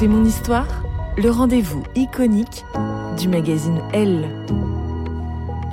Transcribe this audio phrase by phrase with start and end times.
[0.00, 0.82] C'est mon histoire,
[1.18, 2.64] le rendez-vous iconique
[3.18, 4.30] du magazine Elle.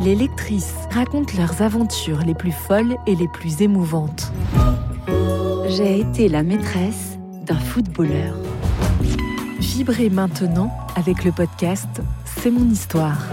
[0.01, 4.33] Les lectrices racontent leurs aventures les plus folles et les plus émouvantes.
[5.69, 8.35] J'ai été la maîtresse d'un footballeur.
[9.59, 13.23] Vibrez maintenant avec le podcast C'est mon histoire.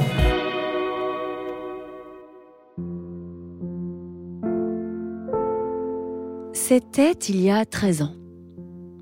[6.53, 8.24] C'était il y a 13 ans.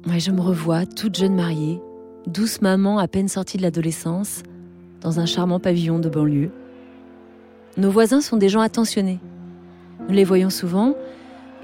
[0.07, 1.81] Je me revois toute jeune mariée,
[2.29, 4.45] douce maman à peine sortie de l'adolescence,
[5.01, 6.53] dans un charmant pavillon de banlieue.
[7.77, 9.19] Nos voisins sont des gens attentionnés.
[10.09, 10.95] Nous les voyons souvent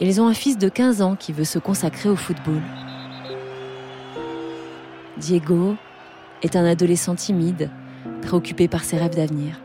[0.01, 2.61] et ils ont un fils de 15 ans qui veut se consacrer au football.
[5.19, 5.77] Diego
[6.43, 7.71] est un adolescent timide,
[8.23, 9.61] préoccupé par ses rêves d'avenir.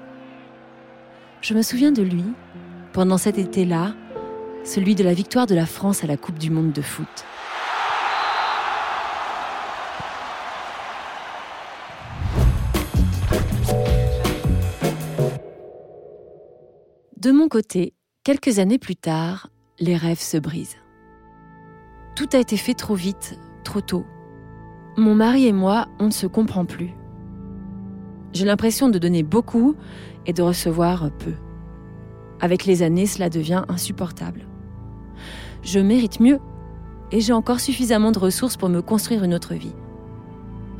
[1.41, 2.25] Je me souviens de lui,
[2.91, 3.93] pendant cet été-là,
[4.63, 7.25] celui de la victoire de la France à la Coupe du Monde de foot.
[17.23, 17.93] De mon côté,
[18.25, 19.47] quelques années plus tard,
[19.79, 20.75] les rêves se brisent.
[22.17, 24.05] Tout a été fait trop vite, trop tôt.
[24.97, 26.89] Mon mari et moi, on ne se comprend plus.
[28.33, 29.75] J'ai l'impression de donner beaucoup
[30.25, 31.31] et de recevoir peu.
[32.41, 34.45] Avec les années, cela devient insupportable.
[35.61, 36.39] Je mérite mieux
[37.13, 39.75] et j'ai encore suffisamment de ressources pour me construire une autre vie.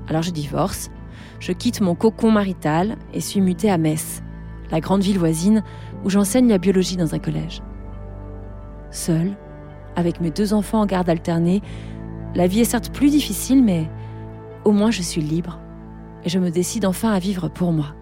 [0.10, 0.92] Alors je divorce,
[1.40, 4.22] je quitte mon cocon marital et suis mutée à Metz,
[4.72, 5.64] la grande ville voisine
[6.04, 7.62] où j'enseigne la biologie dans un collège.
[8.92, 9.36] Seule,
[9.96, 11.62] avec mes deux enfants en garde alternée,
[12.36, 13.90] la vie est certes plus difficile, mais
[14.66, 15.60] au moins je suis libre
[16.24, 17.96] et je me décide enfin à vivre pour moi.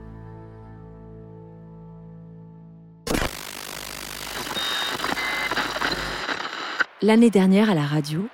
[7.04, 8.28] L'année dernière à la radio,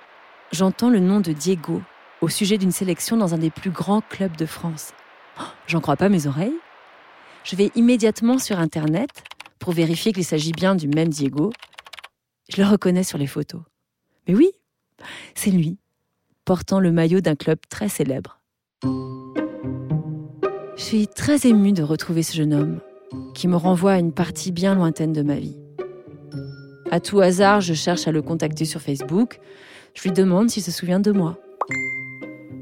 [0.52, 1.80] j'entends le nom de Diego
[2.20, 4.92] au sujet d'une sélection dans un des plus grands clubs de France.
[5.40, 6.56] Oh, J'en crois pas mes oreilles.
[7.44, 9.22] Je vais immédiatement sur Internet
[9.58, 11.52] pour vérifier qu'il s'agit bien du même Diego.
[12.48, 13.62] Je le reconnais sur les photos.
[14.26, 14.50] Mais oui,
[15.34, 15.78] c'est lui,
[16.44, 18.40] portant le maillot d'un club très célèbre.
[20.76, 22.80] Je suis très émue de retrouver ce jeune homme,
[23.34, 25.56] qui me renvoie à une partie bien lointaine de ma vie.
[26.90, 29.40] À tout hasard, je cherche à le contacter sur Facebook.
[29.94, 31.36] Je lui demande s'il se souvient de moi.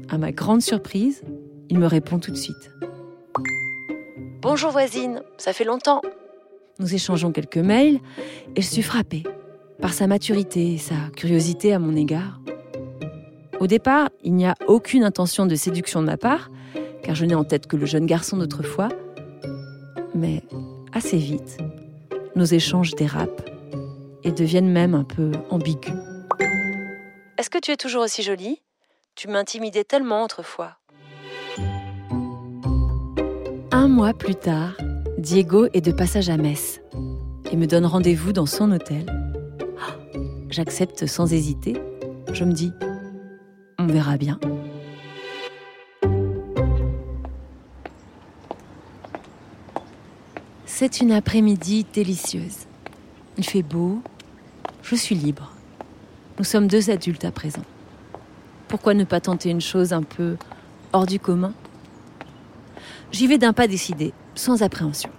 [0.09, 1.21] À ma grande surprise,
[1.69, 2.71] il me répond tout de suite.
[4.41, 6.01] Bonjour voisine, ça fait longtemps.
[6.79, 7.99] Nous échangeons quelques mails
[8.55, 9.23] et je suis frappée
[9.81, 12.39] par sa maturité et sa curiosité à mon égard.
[13.59, 16.51] Au départ, il n'y a aucune intention de séduction de ma part,
[17.01, 18.89] car je n'ai en tête que le jeune garçon d'autrefois.
[20.13, 20.43] Mais
[20.93, 21.57] assez vite,
[22.35, 23.43] nos échanges dérapent
[24.23, 25.93] et deviennent même un peu ambigus.
[27.39, 28.61] Est-ce que tu es toujours aussi jolie?
[29.15, 30.77] Tu m'intimidais tellement autrefois.
[33.71, 34.73] Un mois plus tard,
[35.17, 36.79] Diego est de passage à Metz
[37.51, 39.03] et me donne rendez-vous dans son hôtel.
[39.81, 39.95] Ah,
[40.51, 41.73] j'accepte sans hésiter.
[42.33, 42.71] Je me dis,
[43.79, 44.39] on verra bien.
[50.67, 52.67] C'est une après-midi délicieuse.
[53.39, 54.03] Il fait beau,
[54.83, 55.51] je suis libre.
[56.37, 57.65] Nous sommes deux adultes à présent.
[58.67, 60.37] Pourquoi ne pas tenter une chose un peu
[60.93, 61.53] hors du commun?
[63.11, 65.09] J'y vais d'un pas décidé, sans appréhension.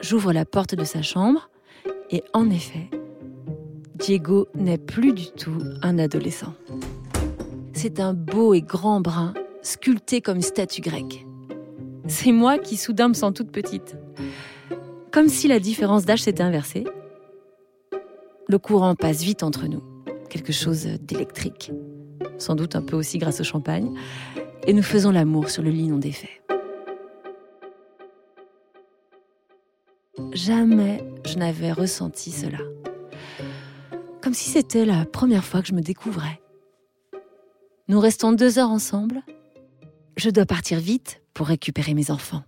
[0.00, 1.50] J'ouvre la porte de sa chambre
[2.10, 2.90] et en effet,
[3.94, 6.54] Diego n'est plus du tout un adolescent.
[7.72, 11.26] C'est un beau et grand brun, sculpté comme une statue grecque.
[12.08, 13.96] C'est moi qui soudain me sens toute petite.
[15.10, 16.84] Comme si la différence d'âge s'était inversée.
[18.48, 19.82] Le courant passe vite entre nous,
[20.28, 21.70] quelque chose d'électrique,
[22.38, 23.94] sans doute un peu aussi grâce au champagne,
[24.66, 26.42] et nous faisons l'amour sur le lit non défait.
[30.32, 32.58] Jamais je n'avais ressenti cela.
[34.22, 36.40] Comme si c'était la première fois que je me découvrais.
[37.88, 39.22] Nous restons deux heures ensemble.
[40.16, 42.42] Je dois partir vite pour récupérer mes enfants.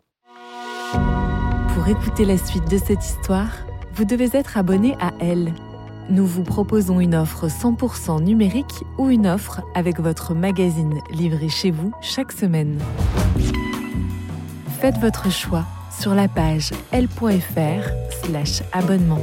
[1.75, 3.51] Pour écouter la suite de cette histoire,
[3.95, 5.53] vous devez être abonné à Elle.
[6.11, 11.71] Nous vous proposons une offre 100% numérique ou une offre avec votre magazine livré chez
[11.71, 12.79] vous chaque semaine.
[14.81, 15.65] Faites votre choix
[15.99, 17.89] sur la page l.fr
[18.23, 19.23] slash abonnement.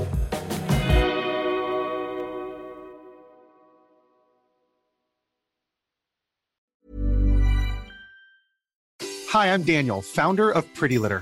[9.34, 11.22] Hi, I'm Daniel, founder of Pretty Litter.